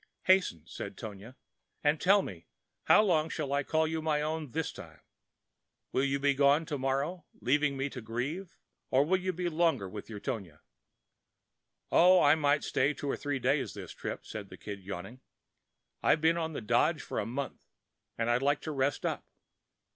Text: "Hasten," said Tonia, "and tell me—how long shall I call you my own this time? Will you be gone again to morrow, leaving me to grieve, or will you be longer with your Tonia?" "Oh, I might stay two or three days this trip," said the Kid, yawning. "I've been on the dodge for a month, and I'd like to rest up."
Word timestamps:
"Hasten," 0.23 0.63
said 0.65 0.97
Tonia, 0.97 1.35
"and 1.83 2.01
tell 2.01 2.23
me—how 2.23 3.03
long 3.03 3.29
shall 3.29 3.53
I 3.53 3.61
call 3.61 3.85
you 3.87 4.01
my 4.01 4.19
own 4.19 4.49
this 4.49 4.71
time? 4.73 5.01
Will 5.91 6.03
you 6.03 6.17
be 6.19 6.33
gone 6.33 6.63
again 6.63 6.65
to 6.65 6.77
morrow, 6.79 7.25
leaving 7.39 7.77
me 7.77 7.87
to 7.91 8.01
grieve, 8.01 8.57
or 8.89 9.05
will 9.05 9.19
you 9.19 9.31
be 9.31 9.47
longer 9.47 9.87
with 9.87 10.09
your 10.09 10.19
Tonia?" 10.19 10.61
"Oh, 11.91 12.19
I 12.19 12.33
might 12.33 12.63
stay 12.63 12.95
two 12.95 13.11
or 13.11 13.15
three 13.15 13.37
days 13.37 13.75
this 13.75 13.91
trip," 13.91 14.25
said 14.25 14.49
the 14.49 14.57
Kid, 14.57 14.79
yawning. 14.81 15.19
"I've 16.01 16.19
been 16.19 16.35
on 16.35 16.53
the 16.53 16.61
dodge 16.61 17.03
for 17.03 17.19
a 17.19 17.25
month, 17.27 17.67
and 18.17 18.27
I'd 18.27 18.41
like 18.41 18.61
to 18.61 18.71
rest 18.71 19.05
up." 19.05 19.23